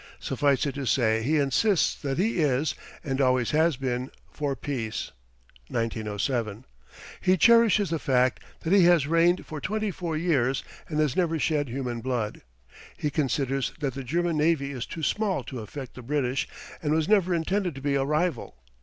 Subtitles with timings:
[0.19, 5.11] Suffice it to say he insists that he is, and always has been, for peace.
[5.67, 6.65] [1907.]
[7.21, 11.37] He cherishes the fact that he has reigned for twenty four years and has never
[11.37, 12.41] shed human blood.
[12.97, 16.47] He considers that the German navy is too small to affect the British
[16.81, 18.55] and was never intended to be a rival.